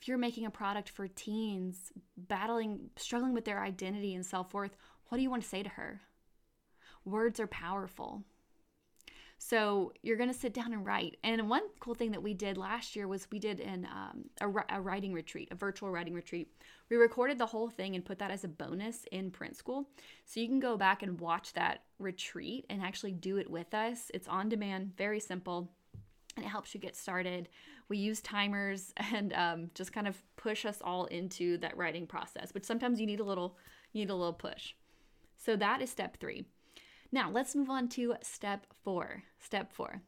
If 0.00 0.08
you're 0.08 0.18
making 0.18 0.44
a 0.44 0.50
product 0.50 0.88
for 0.90 1.08
teens 1.08 1.92
battling, 2.16 2.90
struggling 2.96 3.32
with 3.32 3.44
their 3.44 3.62
identity 3.62 4.14
and 4.14 4.24
self 4.24 4.52
worth, 4.52 4.76
what 5.08 5.16
do 5.16 5.22
you 5.22 5.30
want 5.30 5.42
to 5.42 5.48
say 5.48 5.62
to 5.62 5.68
her? 5.70 6.02
Words 7.04 7.40
are 7.40 7.46
powerful. 7.46 8.22
So 9.38 9.92
you're 10.02 10.16
going 10.16 10.32
to 10.32 10.38
sit 10.38 10.54
down 10.54 10.72
and 10.72 10.84
write. 10.84 11.18
And 11.22 11.48
one 11.48 11.62
cool 11.78 11.94
thing 11.94 12.10
that 12.12 12.22
we 12.22 12.34
did 12.34 12.56
last 12.56 12.96
year 12.96 13.06
was 13.06 13.28
we 13.30 13.38
did 13.38 13.60
an, 13.60 13.86
um, 13.92 14.24
a, 14.40 14.76
a 14.76 14.80
writing 14.80 15.12
retreat, 15.12 15.48
a 15.50 15.54
virtual 15.54 15.90
writing 15.90 16.14
retreat. 16.14 16.48
We 16.88 16.96
recorded 16.96 17.38
the 17.38 17.46
whole 17.46 17.68
thing 17.68 17.94
and 17.94 18.04
put 18.04 18.18
that 18.18 18.30
as 18.30 18.44
a 18.44 18.48
bonus 18.48 19.04
in 19.12 19.30
print 19.30 19.56
school. 19.56 19.88
So 20.24 20.40
you 20.40 20.48
can 20.48 20.58
go 20.58 20.76
back 20.76 21.02
and 21.02 21.20
watch 21.20 21.52
that 21.52 21.82
retreat 21.98 22.64
and 22.70 22.82
actually 22.82 23.12
do 23.12 23.36
it 23.36 23.50
with 23.50 23.74
us. 23.74 24.10
It's 24.14 24.28
on 24.28 24.48
demand, 24.48 24.92
very 24.96 25.20
simple, 25.20 25.70
and 26.36 26.44
it 26.44 26.48
helps 26.48 26.74
you 26.74 26.80
get 26.80 26.96
started. 26.96 27.48
We 27.88 27.98
use 27.98 28.20
timers 28.20 28.92
and 29.12 29.32
um, 29.34 29.70
just 29.74 29.92
kind 29.92 30.08
of 30.08 30.20
push 30.36 30.64
us 30.64 30.78
all 30.82 31.04
into 31.06 31.58
that 31.58 31.76
writing 31.76 32.06
process, 32.06 32.54
which 32.54 32.64
sometimes 32.64 33.00
you 33.00 33.06
need 33.06 33.20
a 33.20 33.24
little, 33.24 33.58
you 33.92 34.00
need 34.00 34.10
a 34.10 34.14
little 34.14 34.32
push. 34.32 34.74
So 35.36 35.56
that 35.56 35.82
is 35.82 35.90
step 35.90 36.16
three. 36.18 36.46
Now, 37.12 37.30
let's 37.30 37.54
move 37.54 37.70
on 37.70 37.88
to 37.90 38.14
step 38.22 38.66
four. 38.82 39.22
Step 39.38 39.72
four 39.72 40.02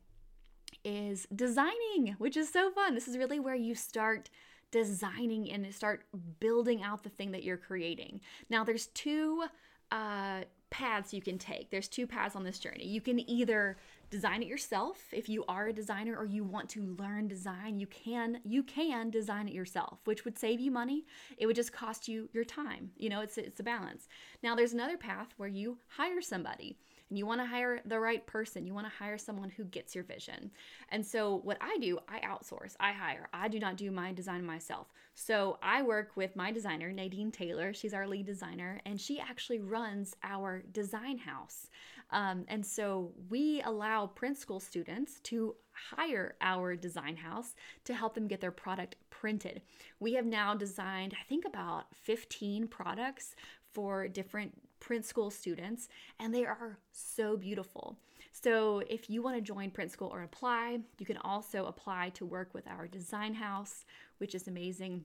is 0.85 1.27
designing, 1.35 2.17
which 2.19 2.37
is 2.37 2.49
so 2.51 2.71
fun. 2.71 2.95
This 2.95 3.09
is 3.09 3.19
really 3.19 3.41
where 3.41 3.55
you 3.55 3.75
start 3.75 4.31
designing 4.71 5.51
and 5.51 5.75
start 5.75 6.05
building 6.41 6.83
out 6.83 7.03
the 7.03 7.09
thing 7.09 7.33
that 7.33 7.43
you're 7.43 7.57
creating. 7.57 8.21
Now, 8.51 8.65
there's 8.65 8.87
two 8.89 9.45
uh, 9.91 10.43
paths 10.71 11.15
you 11.15 11.23
can 11.23 11.39
take. 11.39 11.71
There's 11.71 11.89
two 11.89 12.07
paths 12.07 12.37
on 12.37 12.45
this 12.45 12.59
journey. 12.59 12.87
You 12.87 13.01
can 13.01 13.29
either 13.29 13.79
design 14.11 14.43
it 14.43 14.49
yourself 14.49 14.99
if 15.13 15.29
you 15.29 15.45
are 15.49 15.67
a 15.67 15.73
designer 15.73 16.17
or 16.17 16.25
you 16.25 16.43
want 16.43 16.69
to 16.69 16.97
learn 16.99 17.29
design 17.29 17.79
you 17.79 17.87
can 17.87 18.41
you 18.43 18.63
can 18.63 19.11
design 19.11 19.47
it 19.47 19.53
yourself 19.53 19.99
which 20.05 20.25
would 20.25 20.39
save 20.39 20.61
you 20.61 20.71
money 20.71 21.05
it 21.37 21.47
would 21.47 21.57
just 21.57 21.73
cost 21.73 22.09
you 22.09 22.29
your 22.33 22.45
time 22.45 22.91
you 22.97 23.11
know 23.11 23.21
it's 23.21 23.37
it's 23.37 23.61
a 23.61 23.63
balance 23.63 24.09
now 24.43 24.55
there's 24.55 24.73
another 24.73 24.97
path 24.97 25.29
where 25.37 25.49
you 25.49 25.77
hire 25.89 26.23
somebody 26.23 26.79
and 27.09 27.19
you 27.19 27.27
want 27.27 27.41
to 27.41 27.47
hire 27.47 27.81
the 27.85 27.99
right 27.99 28.25
person. 28.27 28.67
You 28.67 28.75
want 28.75 28.87
to 28.87 28.93
hire 28.93 29.19
someone 29.19 29.51
who 29.51 29.65
gets 29.65 29.95
your 29.95 30.05
vision. 30.05 30.51
And 30.91 31.05
so, 31.05 31.41
what 31.45 31.59
I 31.61 31.79
do, 31.81 31.99
I 32.09 32.21
outsource, 32.21 32.77
I 32.79 32.93
hire. 32.93 33.29
I 33.33 33.49
do 33.49 33.59
not 33.59 33.77
do 33.77 33.91
my 33.91 34.13
design 34.13 34.45
myself. 34.45 34.89
So, 35.15 35.59
I 35.63 35.83
work 35.83 36.17
with 36.17 36.37
my 36.37 36.53
designer, 36.53 36.93
Nadine 36.93 37.31
Taylor. 37.31 37.73
She's 37.73 37.95
our 37.95 38.07
lead 38.07 38.27
designer, 38.27 38.81
and 38.85 39.01
she 39.01 39.21
actually 39.21 39.61
runs 39.61 40.15
our 40.23 40.63
design 40.73 41.19
house. 41.19 41.69
Um, 42.11 42.45
and 42.49 42.65
so, 42.65 43.13
we 43.31 43.63
allow 43.63 44.07
print 44.07 44.37
school 44.37 44.61
students 44.61 45.21
to 45.25 45.55
hire 45.73 46.35
our 46.41 46.77
design 46.77 47.17
house 47.17 47.55
to 47.85 47.95
help 47.95 48.15
them 48.15 48.27
get 48.27 48.41
their 48.41 48.51
product 48.51 48.97
printed. 49.11 49.63
We 50.01 50.15
have 50.15 50.27
now 50.27 50.55
designed, 50.55 51.15
I 51.19 51.25
think, 51.29 51.45
about 51.45 51.87
15 51.95 52.69
products 52.69 53.35
for 53.73 54.09
different 54.09 54.59
print 54.89 55.05
school 55.05 55.31
students, 55.31 55.87
and 56.19 56.35
they 56.35 56.47
are 56.47 56.79
so 56.93 57.37
beautiful. 57.37 57.99
So, 58.33 58.83
if 58.89 59.11
you 59.11 59.21
want 59.21 59.37
to 59.37 59.43
join 59.43 59.71
print 59.71 59.93
school 59.93 60.09
or 60.09 60.23
apply, 60.23 60.79
you 60.99 61.05
can 61.05 61.19
also 61.19 61.67
apply 61.67 62.09
to 62.15 62.25
work 62.25 62.55
with 62.55 62.67
our 62.67 62.87
design 62.87 63.35
house, 63.35 63.85
which 64.17 64.35
is 64.35 64.49
amazing. 64.49 65.05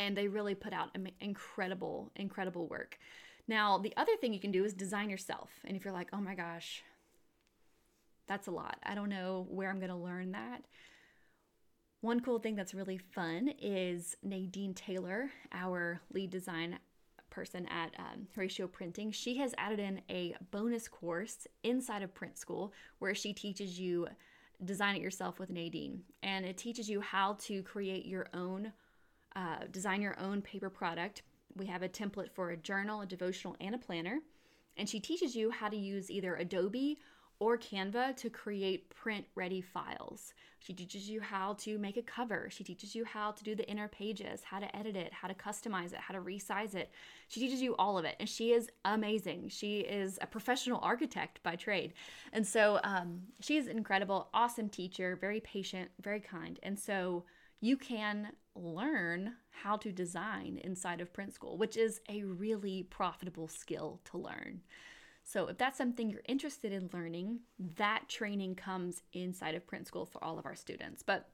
And 0.00 0.16
they 0.16 0.26
really 0.26 0.54
put 0.54 0.72
out 0.72 0.96
incredible, 1.20 2.12
incredible 2.16 2.66
work. 2.66 2.98
Now, 3.46 3.76
the 3.76 3.92
other 3.98 4.16
thing 4.16 4.32
you 4.32 4.40
can 4.40 4.52
do 4.52 4.64
is 4.64 4.72
design 4.72 5.10
yourself. 5.10 5.50
And 5.66 5.76
if 5.76 5.84
you're 5.84 5.92
like, 5.92 6.08
oh 6.14 6.22
my 6.22 6.34
gosh, 6.34 6.82
that's 8.26 8.46
a 8.46 8.52
lot, 8.52 8.78
I 8.84 8.94
don't 8.94 9.10
know 9.10 9.46
where 9.50 9.68
I'm 9.68 9.80
going 9.80 9.90
to 9.90 9.96
learn 9.96 10.32
that. 10.32 10.62
One 12.00 12.20
cool 12.20 12.38
thing 12.38 12.56
that's 12.56 12.72
really 12.72 12.96
fun 12.96 13.52
is 13.60 14.16
Nadine 14.22 14.72
Taylor, 14.72 15.30
our 15.52 16.00
lead 16.10 16.30
design 16.30 16.78
person 17.34 17.66
at 17.66 17.92
um, 17.98 18.28
Horacio 18.36 18.70
Printing, 18.70 19.10
she 19.10 19.36
has 19.38 19.54
added 19.58 19.80
in 19.80 20.00
a 20.08 20.36
bonus 20.50 20.86
course 20.86 21.46
inside 21.64 22.02
of 22.02 22.14
Print 22.14 22.38
School 22.38 22.72
where 23.00 23.14
she 23.14 23.32
teaches 23.32 23.78
you 23.78 24.06
design 24.64 24.94
it 24.94 25.02
yourself 25.02 25.38
with 25.38 25.50
Nadine. 25.50 26.02
And 26.22 26.46
it 26.46 26.56
teaches 26.56 26.88
you 26.88 27.00
how 27.00 27.34
to 27.40 27.62
create 27.64 28.06
your 28.06 28.28
own, 28.32 28.72
uh, 29.34 29.64
design 29.70 30.00
your 30.00 30.18
own 30.20 30.42
paper 30.42 30.70
product. 30.70 31.22
We 31.56 31.66
have 31.66 31.82
a 31.82 31.88
template 31.88 32.30
for 32.30 32.50
a 32.50 32.56
journal, 32.56 33.00
a 33.00 33.06
devotional, 33.06 33.56
and 33.60 33.74
a 33.74 33.78
planner. 33.78 34.20
And 34.76 34.88
she 34.88 35.00
teaches 35.00 35.34
you 35.34 35.50
how 35.50 35.68
to 35.68 35.76
use 35.76 36.10
either 36.10 36.36
Adobe 36.36 36.98
or 37.38 37.58
Canva 37.58 38.16
to 38.16 38.30
create 38.30 38.90
print 38.90 39.26
ready 39.34 39.60
files. 39.60 40.34
She 40.60 40.72
teaches 40.72 41.10
you 41.10 41.20
how 41.20 41.54
to 41.60 41.76
make 41.76 41.98
a 41.98 42.02
cover. 42.02 42.48
She 42.50 42.64
teaches 42.64 42.94
you 42.94 43.04
how 43.04 43.32
to 43.32 43.44
do 43.44 43.54
the 43.54 43.68
inner 43.68 43.86
pages, 43.86 44.42
how 44.44 44.60
to 44.60 44.76
edit 44.76 44.96
it, 44.96 45.12
how 45.12 45.28
to 45.28 45.34
customize 45.34 45.92
it, 45.92 45.98
how 45.98 46.14
to 46.14 46.20
resize 46.20 46.74
it. 46.74 46.90
She 47.28 47.40
teaches 47.40 47.60
you 47.60 47.76
all 47.76 47.98
of 47.98 48.06
it. 48.06 48.16
And 48.18 48.28
she 48.28 48.52
is 48.52 48.70
amazing. 48.84 49.50
She 49.50 49.80
is 49.80 50.18
a 50.22 50.26
professional 50.26 50.80
architect 50.82 51.42
by 51.42 51.56
trade. 51.56 51.92
And 52.32 52.46
so 52.46 52.80
um, 52.82 53.20
she's 53.40 53.66
an 53.66 53.76
incredible, 53.76 54.28
awesome 54.32 54.70
teacher, 54.70 55.18
very 55.20 55.40
patient, 55.40 55.90
very 56.00 56.20
kind. 56.20 56.58
And 56.62 56.78
so 56.78 57.24
you 57.60 57.76
can 57.76 58.28
learn 58.54 59.34
how 59.50 59.76
to 59.76 59.92
design 59.92 60.60
inside 60.64 61.00
of 61.00 61.12
print 61.12 61.34
school, 61.34 61.58
which 61.58 61.76
is 61.76 62.00
a 62.08 62.22
really 62.22 62.84
profitable 62.84 63.48
skill 63.48 64.00
to 64.04 64.18
learn. 64.18 64.60
So, 65.24 65.46
if 65.46 65.56
that's 65.56 65.78
something 65.78 66.10
you're 66.10 66.20
interested 66.26 66.72
in 66.72 66.90
learning, 66.92 67.40
that 67.76 68.08
training 68.08 68.56
comes 68.56 69.02
inside 69.14 69.54
of 69.54 69.66
print 69.66 69.86
school 69.86 70.04
for 70.04 70.22
all 70.22 70.38
of 70.38 70.44
our 70.44 70.54
students. 70.54 71.02
But 71.02 71.28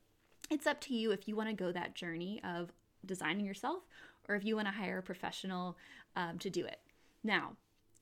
it's 0.48 0.66
up 0.66 0.80
to 0.82 0.94
you 0.94 1.10
if 1.10 1.26
you 1.26 1.34
want 1.36 1.48
to 1.48 1.54
go 1.54 1.72
that 1.72 1.94
journey 1.94 2.40
of 2.44 2.72
designing 3.04 3.44
yourself 3.44 3.82
or 4.28 4.36
if 4.36 4.44
you 4.44 4.54
want 4.54 4.68
to 4.68 4.72
hire 4.74 4.98
a 4.98 5.02
professional 5.02 5.76
um, 6.16 6.38
to 6.38 6.50
do 6.50 6.64
it. 6.64 6.78
Now, 7.24 7.56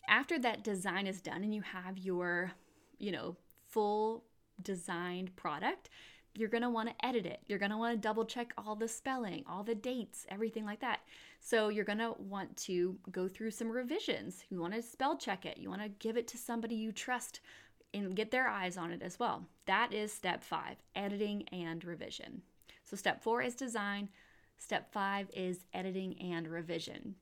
after 0.09 0.39
that 0.41 0.63
design 0.63 1.07
is 1.07 1.21
done 1.21 1.43
and 1.43 1.55
you 1.55 1.63
have 1.63 1.99
your, 1.99 2.53
you 2.99 3.13
know, 3.13 3.37
full 3.69 4.25
designed 4.63 5.35
product, 5.37 5.91
you're 6.39 6.49
going 6.49 6.63
to 6.63 6.71
want 6.71 6.89
to 6.89 7.07
edit 7.07 7.27
it. 7.27 7.41
You're 7.47 7.59
going 7.59 7.73
to 7.73 7.77
want 7.77 7.95
to 7.95 8.01
double 8.01 8.25
check 8.25 8.53
all 8.57 8.77
the 8.77 8.87
spelling, 8.87 9.45
all 9.49 9.65
the 9.65 9.75
dates, 9.75 10.25
everything 10.29 10.65
like 10.65 10.81
that. 10.81 11.01
So 11.41 11.69
you're 11.69 11.85
going 11.85 11.99
to 11.99 12.15
want 12.19 12.57
to 12.59 12.97
go 13.11 13.27
through 13.27 13.51
some 13.51 13.71
revisions. 13.71 14.45
You 14.49 14.61
want 14.61 14.75
to 14.75 14.83
spell 14.83 15.17
check 15.17 15.45
it. 15.45 15.59
You 15.59 15.69
want 15.69 15.83
to 15.83 15.89
give 15.89 16.17
it 16.17 16.29
to 16.29 16.39
somebody 16.39 16.77
you 16.77 16.93
trust 16.93 17.41
and 17.93 18.15
get 18.15 18.31
their 18.31 18.47
eyes 18.47 18.77
on 18.77 18.93
it 18.93 19.03
as 19.03 19.19
well. 19.19 19.47
That 19.67 19.93
is 19.93 20.13
step 20.13 20.45
five 20.45 20.77
editing 20.95 21.49
and 21.51 21.85
revision. 21.85 22.43
So 22.85 22.97
step 22.97 23.23
four 23.23 23.43
is 23.43 23.55
design, 23.55 24.09
step 24.59 24.93
five 24.93 25.29
is 25.35 25.65
editing 25.75 26.21
and 26.21 26.47
revision. 26.47 27.17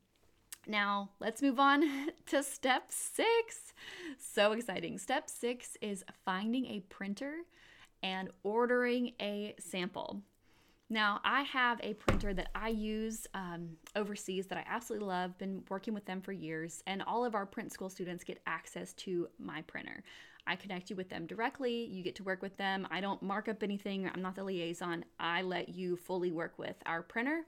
Now, 0.66 1.11
let's 1.20 1.42
move 1.42 1.61
on 1.61 1.85
to 2.26 2.42
step 2.42 2.85
six. 2.88 3.73
So 4.18 4.52
exciting. 4.52 4.99
Step 4.99 5.30
six 5.30 5.76
is 5.80 6.04
finding 6.25 6.66
a 6.66 6.80
printer 6.80 7.42
and 8.03 8.31
ordering 8.43 9.12
a 9.21 9.55
sample. 9.59 10.21
Now, 10.88 11.21
I 11.25 11.43
have 11.43 11.81
a 11.83 11.95
printer 11.95 12.33
that 12.35 12.50
I 12.55 12.69
use 12.69 13.26
um, 13.35 13.71
overseas 13.97 14.47
that 14.47 14.59
I 14.59 14.65
absolutely 14.69 15.09
love, 15.09 15.37
been 15.37 15.65
working 15.69 15.95
with 15.95 16.05
them 16.05 16.21
for 16.21 16.31
years, 16.31 16.83
and 16.87 17.03
all 17.03 17.25
of 17.25 17.35
our 17.35 17.45
print 17.45 17.73
school 17.73 17.88
students 17.88 18.23
get 18.23 18.41
access 18.47 18.93
to 18.95 19.29
my 19.38 19.62
printer. 19.62 20.05
I 20.47 20.55
connect 20.55 20.88
you 20.88 20.95
with 20.95 21.09
them 21.09 21.26
directly, 21.26 21.87
you 21.87 22.05
get 22.05 22.15
to 22.17 22.23
work 22.23 22.41
with 22.41 22.57
them. 22.57 22.87
I 22.88 23.00
don't 23.00 23.21
mark 23.21 23.49
up 23.49 23.65
anything, 23.65 24.09
I'm 24.15 24.23
not 24.23 24.37
the 24.37 24.45
liaison. 24.45 25.05
I 25.19 25.43
let 25.43 25.71
you 25.71 25.97
fully 25.97 26.31
work 26.31 26.57
with 26.57 26.76
our 26.87 27.03
printer, 27.03 27.43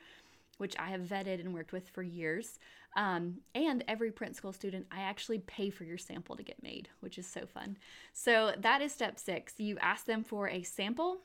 which 0.58 0.76
I 0.78 0.88
have 0.88 1.00
vetted 1.00 1.40
and 1.40 1.54
worked 1.54 1.72
with 1.72 1.88
for 1.88 2.02
years. 2.02 2.58
Um, 2.96 3.38
and 3.54 3.84
every 3.88 4.10
print 4.10 4.36
school 4.36 4.52
student, 4.52 4.86
I 4.90 5.00
actually 5.00 5.38
pay 5.40 5.70
for 5.70 5.84
your 5.84 5.98
sample 5.98 6.36
to 6.36 6.42
get 6.42 6.62
made, 6.62 6.88
which 7.00 7.18
is 7.18 7.26
so 7.26 7.46
fun. 7.46 7.76
So 8.12 8.52
that 8.58 8.82
is 8.82 8.92
step 8.92 9.18
six. 9.18 9.54
You 9.58 9.78
ask 9.80 10.04
them 10.04 10.24
for 10.24 10.48
a 10.48 10.62
sample, 10.62 11.18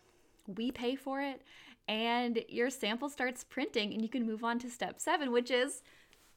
we 0.47 0.71
pay 0.71 0.95
for 0.95 1.21
it, 1.21 1.41
and 1.87 2.43
your 2.47 2.69
sample 2.69 3.09
starts 3.09 3.43
printing, 3.43 3.93
and 3.93 4.01
you 4.01 4.09
can 4.09 4.25
move 4.25 4.43
on 4.43 4.59
to 4.59 4.69
step 4.69 4.99
seven, 4.99 5.31
which 5.31 5.51
is 5.51 5.81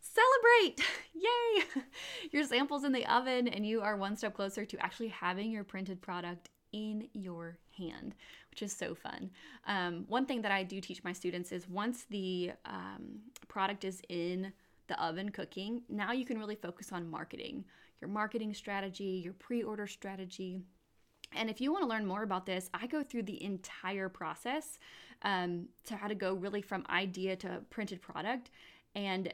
celebrate! 0.01 0.85
Yay! 1.15 1.83
your 2.33 2.45
sample's 2.45 2.85
in 2.85 2.93
the 2.93 3.07
oven, 3.07 3.49
and 3.49 3.67
you 3.67 3.81
are 3.81 3.97
one 3.97 4.17
step 4.17 4.35
closer 4.35 4.65
to 4.65 4.85
actually 4.85 5.09
having 5.09 5.51
your 5.51 5.65
printed 5.65 6.01
product 6.01 6.51
in 6.73 7.09
your 7.13 7.59
hand, 7.77 8.15
which 8.51 8.63
is 8.63 8.73
so 8.73 8.95
fun. 8.95 9.31
Um, 9.67 10.05
one 10.09 10.27
thing 10.27 10.43
that 10.43 10.53
I 10.53 10.63
do 10.63 10.81
teach 10.81 11.03
my 11.05 11.13
students 11.13 11.53
is 11.53 11.69
once 11.69 12.05
the 12.11 12.53
um, 12.65 13.21
product 13.49 13.85
is 13.85 14.03
in 14.09 14.53
the 14.89 15.03
oven 15.03 15.31
cooking, 15.31 15.83
now 15.89 16.13
you 16.13 16.25
can 16.25 16.39
really 16.39 16.55
focus 16.55 16.93
on 16.93 17.09
marketing, 17.09 17.65
your 18.01 18.09
marketing 18.09 18.55
strategy, 18.55 19.21
your 19.25 19.33
pre 19.35 19.63
order 19.63 19.87
strategy. 19.87 20.61
And 21.33 21.51
if 21.51 21.61
you 21.61 21.73
want 21.73 21.83
to 21.83 21.89
learn 21.89 22.07
more 22.07 22.23
about 22.23 22.47
this, 22.47 22.71
I 22.73 22.87
go 22.87 23.03
through 23.03 23.25
the 23.25 23.43
entire 23.43 24.09
process 24.09 24.79
um, 25.23 25.67
to 25.87 25.97
how 25.97 26.07
to 26.07 26.15
go 26.15 26.35
really 26.35 26.63
from 26.63 26.85
idea 26.89 27.37
to 27.37 27.63
printed 27.71 28.01
product. 28.01 28.51
And 28.95 29.33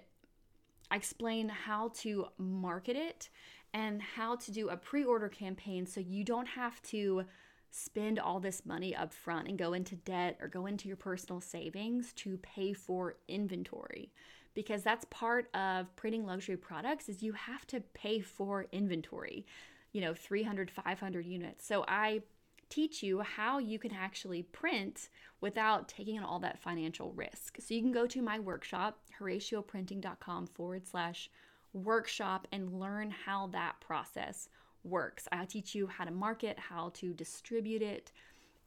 I 0.90 0.96
explain 0.96 1.48
how 1.48 1.92
to 2.00 2.26
market 2.38 2.96
it 2.96 3.28
and 3.74 4.02
how 4.02 4.36
to 4.36 4.50
do 4.50 4.68
a 4.68 4.76
pre 4.76 5.04
order 5.04 5.28
campaign 5.28 5.86
so 5.86 6.00
you 6.00 6.24
don't 6.24 6.48
have 6.48 6.80
to 6.82 7.24
spend 7.70 8.18
all 8.18 8.38
this 8.38 8.66
money 8.66 8.94
up 8.94 9.14
front 9.14 9.48
and 9.48 9.58
go 9.58 9.72
into 9.72 9.96
debt 9.96 10.36
or 10.40 10.48
go 10.48 10.66
into 10.66 10.88
your 10.88 10.96
personal 10.96 11.40
savings 11.40 12.12
to 12.12 12.36
pay 12.38 12.72
for 12.72 13.16
inventory. 13.28 14.12
Because 14.54 14.82
that's 14.82 15.06
part 15.06 15.48
of 15.54 15.94
printing 15.96 16.26
luxury 16.26 16.58
products 16.58 17.08
is 17.08 17.22
you 17.22 17.32
have 17.32 17.66
to 17.68 17.80
pay 17.94 18.20
for 18.20 18.66
inventory 18.72 19.46
you 19.92 20.00
know 20.00 20.14
300 20.14 20.70
500 20.70 21.24
units. 21.26 21.66
So 21.66 21.84
i 21.86 22.22
teach 22.68 23.02
you 23.02 23.20
how 23.20 23.58
you 23.58 23.78
can 23.78 23.92
actually 23.92 24.42
print 24.44 25.10
without 25.42 25.88
taking 25.88 26.16
on 26.16 26.24
all 26.24 26.38
that 26.38 26.58
financial 26.58 27.12
risk. 27.12 27.58
So 27.60 27.74
you 27.74 27.82
can 27.82 27.92
go 27.92 28.06
to 28.06 28.22
my 28.22 28.38
workshop 28.38 28.98
horatioprinting.com 29.20 30.46
forward 30.46 30.86
slash 30.86 31.28
workshop 31.72 32.46
and 32.52 32.78
learn 32.78 33.10
how 33.24 33.46
that 33.48 33.80
process 33.80 34.48
works 34.84 35.28
i 35.32 35.44
teach 35.44 35.74
you 35.74 35.86
how 35.86 36.04
to 36.04 36.10
market 36.10 36.58
how 36.58 36.90
to 36.94 37.12
distribute 37.14 37.82
it 37.82 38.12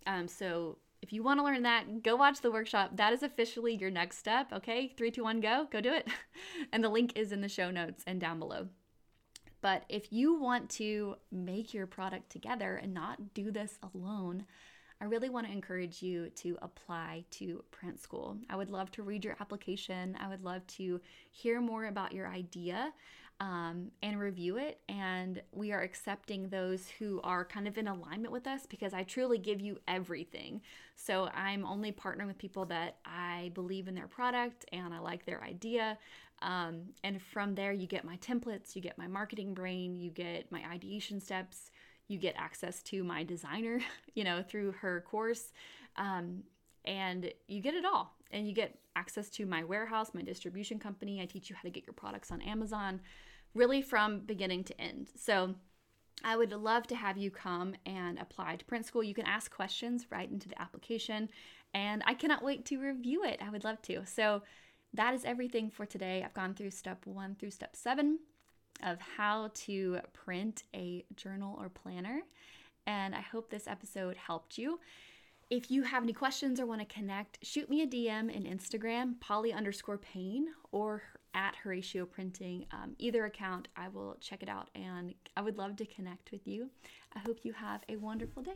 um, 0.08 0.28
so 0.28 0.78
if 1.02 1.14
you 1.14 1.22
want 1.22 1.40
to 1.40 1.44
learn 1.44 1.62
that, 1.62 2.02
go 2.02 2.16
watch 2.16 2.42
the 2.42 2.50
workshop. 2.50 2.92
That 2.96 3.14
is 3.14 3.22
officially 3.22 3.76
your 3.76 3.92
next 3.92 4.18
step. 4.18 4.52
Okay, 4.52 4.92
three, 4.98 5.12
two, 5.12 5.24
one, 5.24 5.40
go. 5.40 5.68
Go 5.72 5.80
do 5.80 5.94
it. 5.94 6.08
and 6.72 6.84
the 6.84 6.90
link 6.90 7.14
is 7.16 7.32
in 7.32 7.42
the 7.42 7.48
show 7.48 7.70
notes 7.70 8.04
and 8.08 8.20
down 8.20 8.40
below. 8.40 8.70
But 9.62 9.84
if 9.90 10.12
you 10.12 10.40
want 10.40 10.70
to 10.72 11.16
make 11.32 11.74
your 11.74 11.88
product 11.88 12.32
together 12.32 12.76
and 12.76 12.94
not 12.94 13.36
do 13.36 13.52
this 13.52 13.78
alone, 13.94 14.46
I 15.02 15.06
really 15.06 15.30
want 15.30 15.46
to 15.48 15.52
encourage 15.54 16.02
you 16.02 16.30
to 16.38 16.58
apply 16.62 17.26
to 17.32 17.64
Print 17.72 18.00
School. 18.00 18.38
I 18.50 18.56
would 18.56 18.70
love 18.70 18.92
to 18.92 19.04
read 19.04 19.26
your 19.26 19.36
application. 19.40 20.18
I 20.20 20.28
would 20.28 20.44
love 20.44 20.66
to 20.68 21.02
hear 21.32 21.62
more 21.62 21.86
about 21.86 22.14
your 22.14 22.28
idea. 22.28 22.94
um, 23.42 23.92
and 24.02 24.18
review 24.20 24.58
it. 24.58 24.80
And 24.88 25.42
we 25.52 25.74
are 25.74 25.82
accepting 25.82 26.48
those 26.48 26.88
who 27.00 27.20
are 27.24 27.44
kind 27.44 27.68
of 27.68 27.78
in 27.78 27.88
alignment 27.88 28.32
with 28.32 28.48
us 28.48 28.66
because 28.66 28.94
I 28.94 29.04
truly 29.04 29.38
give 29.38 29.60
you 29.60 29.78
everything. 29.88 30.62
So 30.96 31.30
I'm 31.34 31.66
only 31.66 31.92
partnering 31.92 32.28
with 32.28 32.38
people 32.38 32.66
that 32.68 32.98
I 33.06 33.52
believe 33.54 33.88
in 33.90 33.96
their 33.96 34.08
product 34.08 34.66
and 34.72 34.94
I 34.94 35.00
like 35.00 35.26
their 35.26 35.44
idea. 35.44 35.98
Um, 36.42 36.94
and 37.04 37.22
from 37.22 37.56
there, 37.56 37.74
you 37.74 37.88
get 37.88 38.06
my 38.06 38.18
templates, 38.18 38.76
you 38.76 38.82
get 38.82 38.98
my 38.98 39.08
marketing 39.08 39.54
brain, 39.54 39.96
you 39.96 40.12
get 40.12 40.52
my 40.52 40.64
ideation 40.72 41.20
steps, 41.20 41.72
you 42.08 42.18
get 42.18 42.36
access 42.38 42.82
to 42.84 43.04
my 43.04 43.24
designer, 43.24 43.80
you 44.14 44.24
know, 44.24 44.44
through 44.44 44.74
her 44.74 45.02
course. 45.02 45.52
Um, 45.98 46.44
and 46.86 47.32
you 47.48 47.62
get 47.62 47.74
it 47.74 47.86
all. 47.86 48.16
And 48.32 48.48
you 48.48 48.54
get 48.54 48.78
access 48.96 49.30
to 49.30 49.46
my 49.46 49.64
warehouse, 49.64 50.12
my 50.14 50.22
distribution 50.22 50.80
company. 50.80 51.22
I 51.22 51.26
teach 51.26 51.50
you 51.50 51.56
how 51.56 51.64
to 51.64 51.70
get 51.70 51.86
your 51.86 51.94
products 51.94 52.32
on 52.32 52.42
Amazon, 52.42 53.02
really 53.54 53.82
from 53.82 54.20
beginning 54.20 54.64
to 54.66 54.82
end. 54.82 55.10
So 55.16 55.56
I 56.24 56.36
would 56.36 56.52
love 56.52 56.88
to 56.88 56.96
have 56.96 57.18
you 57.18 57.32
come 57.32 57.76
and 57.86 58.20
apply 58.20 58.56
to 58.58 58.66
Print 58.66 58.86
School. 58.86 59.04
You 59.04 59.14
can 59.14 59.26
ask 59.26 59.54
questions 59.54 60.08
right 60.12 60.30
into 60.30 60.48
the 60.48 60.60
application, 60.62 61.30
and 61.74 62.04
I 62.06 62.14
cannot 62.14 62.44
wait 62.44 62.66
to 62.66 62.80
review 62.80 63.24
it. 63.24 63.40
I 63.46 63.50
would 63.50 63.64
love 63.64 63.82
to. 63.84 64.06
So 64.06 64.42
that 64.94 65.14
is 65.14 65.26
everything 65.26 65.70
for 65.70 65.86
today. 65.86 66.24
I've 66.24 66.34
gone 66.34 66.54
through 66.54 66.72
step 66.72 67.06
one 67.06 67.36
through 67.36 67.52
step 67.52 67.76
seven 67.76 68.20
of 68.86 69.00
how 69.18 69.52
to 69.54 70.00
print 70.14 70.64
a 70.74 71.04
journal 71.18 71.58
or 71.60 71.68
planner, 71.68 72.22
and 72.88 73.14
I 73.14 73.22
hope 73.22 73.50
this 73.50 73.68
episode 73.68 74.16
helped 74.16 74.58
you. 74.58 74.80
If 75.50 75.70
you 75.70 75.84
have 75.84 76.04
any 76.04 76.14
questions 76.14 76.60
or 76.60 76.66
want 76.66 76.88
to 76.88 76.94
connect, 76.94 77.38
shoot 77.44 77.70
me 77.70 77.82
a 77.82 77.88
DM 77.88 78.34
in 78.34 78.44
Instagram, 78.44 79.20
Polly 79.20 79.54
underscore 79.54 79.98
Payne, 79.98 80.48
or 80.72 81.04
at 81.36 81.56
Horatio 81.58 82.06
Printing. 82.06 82.66
Um, 82.72 82.96
either 82.98 83.26
account, 83.26 83.68
I 83.76 83.90
will 83.90 84.18
check 84.20 84.42
it 84.42 84.50
out 84.50 84.70
and 84.74 85.14
I 85.36 85.42
would 85.42 85.58
love 85.58 85.76
to 85.78 85.86
connect 85.86 86.32
with 86.32 86.48
you. 86.48 86.70
I 87.16 87.20
hope 87.20 87.40
you 87.44 87.54
have 87.54 87.82
a 87.90 87.98
wonderful 87.98 88.42
day. 88.42 88.54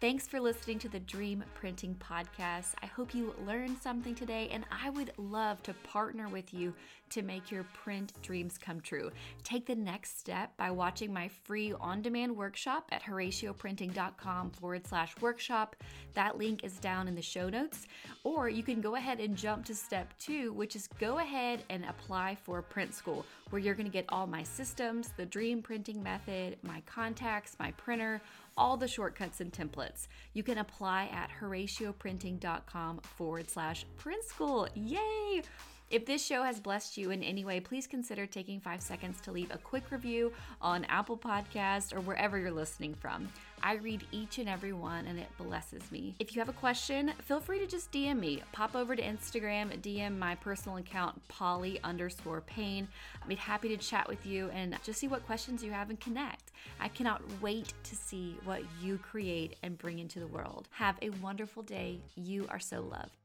Thanks 0.00 0.26
for 0.26 0.38
listening 0.40 0.78
to 0.80 0.88
the 0.88 1.00
Dream 1.00 1.42
Printing 1.54 1.94
Podcast. 1.94 2.74
I 2.82 2.86
hope 2.86 3.14
you 3.14 3.34
learned 3.46 3.78
something 3.78 4.14
today, 4.14 4.50
and 4.52 4.64
I 4.70 4.90
would 4.90 5.12
love 5.16 5.62
to 5.62 5.72
partner 5.72 6.28
with 6.28 6.52
you 6.52 6.74
to 7.10 7.22
make 7.22 7.50
your 7.50 7.64
print 7.72 8.12
dreams 8.20 8.58
come 8.58 8.80
true. 8.80 9.10
Take 9.44 9.66
the 9.66 9.74
next 9.74 10.18
step 10.18 10.54
by 10.56 10.70
watching 10.70 11.12
my 11.12 11.28
free 11.44 11.72
on 11.80 12.02
demand 12.02 12.36
workshop 12.36 12.88
at 12.92 13.02
horatioprinting.com 13.02 14.50
forward 14.50 14.86
slash 14.86 15.14
workshop. 15.20 15.76
That 16.14 16.36
link 16.36 16.64
is 16.64 16.78
down 16.78 17.08
in 17.08 17.14
the 17.14 17.22
show 17.22 17.48
notes. 17.48 17.86
Or 18.24 18.48
you 18.48 18.62
can 18.62 18.80
go 18.80 18.96
ahead 18.96 19.20
and 19.20 19.36
jump 19.36 19.64
to 19.66 19.74
step 19.74 20.12
two, 20.18 20.52
which 20.54 20.76
is 20.76 20.88
go 20.98 21.18
ahead 21.18 21.62
and 21.70 21.84
apply 21.84 22.36
for 22.42 22.60
print 22.62 22.94
school, 22.94 23.24
where 23.50 23.60
you're 23.60 23.74
going 23.74 23.86
to 23.86 23.92
get 23.92 24.06
all 24.08 24.26
my 24.26 24.42
systems, 24.42 25.12
the 25.16 25.26
dream 25.26 25.62
printing 25.62 26.02
method, 26.02 26.56
my 26.62 26.82
contacts, 26.84 27.56
my 27.58 27.70
printer 27.72 28.20
all 28.56 28.76
the 28.76 28.88
shortcuts 28.88 29.40
and 29.40 29.52
templates. 29.52 30.08
You 30.32 30.42
can 30.42 30.58
apply 30.58 31.10
at 31.12 31.30
horatioprinting.com 31.40 33.00
forward 33.00 33.50
slash 33.50 33.84
print 33.96 34.24
school. 34.24 34.68
Yay! 34.74 35.42
If 35.90 36.06
this 36.06 36.24
show 36.24 36.42
has 36.42 36.58
blessed 36.60 36.96
you 36.96 37.10
in 37.10 37.22
any 37.22 37.44
way, 37.44 37.60
please 37.60 37.86
consider 37.86 38.26
taking 38.26 38.58
five 38.58 38.80
seconds 38.82 39.20
to 39.20 39.32
leave 39.32 39.50
a 39.50 39.58
quick 39.58 39.90
review 39.90 40.32
on 40.60 40.84
Apple 40.86 41.16
Podcast 41.16 41.94
or 41.94 42.00
wherever 42.00 42.38
you're 42.38 42.50
listening 42.50 42.94
from. 42.94 43.28
I 43.64 43.76
read 43.76 44.06
each 44.12 44.38
and 44.38 44.46
every 44.46 44.74
one 44.74 45.06
and 45.06 45.18
it 45.18 45.26
blesses 45.38 45.90
me. 45.90 46.14
If 46.18 46.36
you 46.36 46.40
have 46.40 46.50
a 46.50 46.52
question, 46.52 47.12
feel 47.22 47.40
free 47.40 47.58
to 47.60 47.66
just 47.66 47.90
DM 47.90 48.20
me. 48.20 48.42
Pop 48.52 48.76
over 48.76 48.94
to 48.94 49.02
Instagram, 49.02 49.80
DM 49.80 50.18
my 50.18 50.34
personal 50.34 50.76
account, 50.76 51.26
Polly 51.28 51.80
underscore 51.82 52.42
Payne. 52.42 52.86
I'd 53.22 53.28
be 53.28 53.36
happy 53.36 53.70
to 53.70 53.78
chat 53.78 54.06
with 54.06 54.26
you 54.26 54.50
and 54.50 54.78
just 54.84 55.00
see 55.00 55.08
what 55.08 55.24
questions 55.24 55.64
you 55.64 55.72
have 55.72 55.88
and 55.88 55.98
connect. 55.98 56.52
I 56.78 56.88
cannot 56.88 57.22
wait 57.40 57.72
to 57.84 57.96
see 57.96 58.36
what 58.44 58.60
you 58.82 58.98
create 58.98 59.56
and 59.62 59.78
bring 59.78 59.98
into 59.98 60.20
the 60.20 60.26
world. 60.26 60.68
Have 60.72 60.98
a 61.00 61.08
wonderful 61.22 61.62
day. 61.62 62.00
You 62.16 62.46
are 62.50 62.60
so 62.60 62.82
loved. 62.82 63.23